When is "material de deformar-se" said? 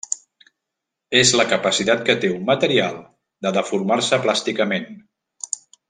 2.49-4.21